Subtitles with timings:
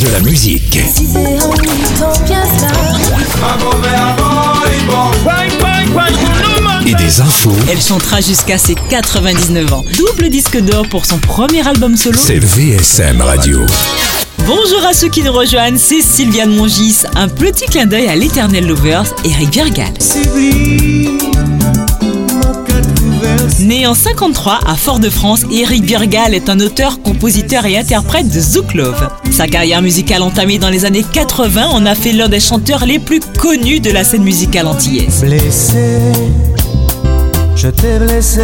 [0.00, 0.78] De la musique.
[6.86, 7.52] Et des infos.
[7.70, 9.84] Elle chantera jusqu'à ses 99 ans.
[9.96, 12.18] Double disque d'or pour son premier album solo.
[12.22, 13.64] C'est VSM Radio.
[14.46, 17.04] Bonjour à ceux qui nous rejoignent, c'est Sylviane Mongis.
[17.14, 19.92] Un petit clin d'œil à l'éternel Lovers, Eric Virgal.
[23.60, 28.74] Né en 53 à Fort-de-France, Eric Virgal est un auteur, compositeur et interprète de Zouk
[28.74, 29.08] Love.
[29.30, 32.98] Sa carrière musicale entamée dans les années 80 en a fait l'un des chanteurs les
[32.98, 35.24] plus connus de la scène musicale antillaise.
[37.66, 38.42] Je t'ai blessé.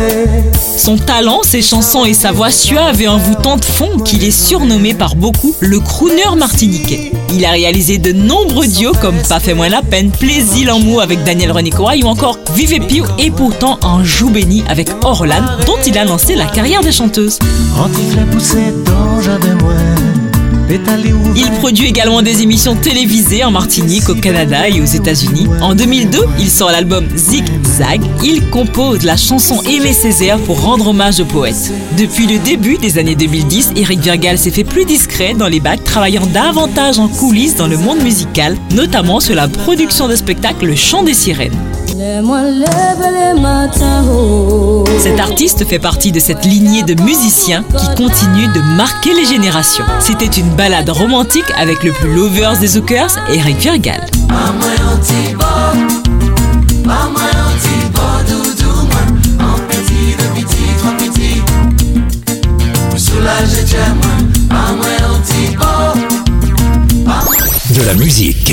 [0.76, 5.14] Son talent, ses chansons et sa voix suave et envoûtante font qu'il est surnommé par
[5.14, 7.12] beaucoup le crooner martiniquais.
[7.32, 11.00] Il a réalisé de nombreux duos comme Pas fait moins la peine, Plaisir en mot
[11.00, 15.42] avec Daniel René Corail ou encore Vive Pio et pourtant Un joue béni avec Orlan
[15.66, 17.38] dont il a lancé la carrière de chanteuse.
[21.36, 25.47] Il produit également des émissions télévisées en Martinique, au Canada et aux États-Unis.
[25.60, 28.00] En 2002, il sort l'album Zig Zag.
[28.24, 31.72] Il compose la chanson Aimé Césaire pour rendre hommage au poète.
[31.98, 35.84] Depuis le début des années 2010, Eric Virgal s'est fait plus discret dans les bacs,
[35.84, 40.75] travaillant davantage en coulisses dans le monde musical, notamment sur la production de spectacle Le
[40.75, 41.52] Chant des Sirènes.
[44.98, 49.84] Cet artiste fait partie de cette lignée de musiciens qui continue de marquer les générations.
[50.62, 54.00] Balade romantique avec le plus lovers des Zookers, Eric Virgal.
[67.74, 68.52] De la musique.